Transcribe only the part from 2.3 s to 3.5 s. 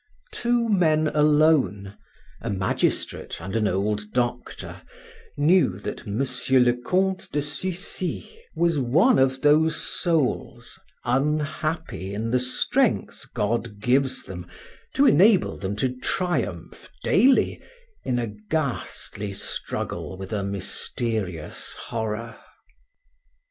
a magistrate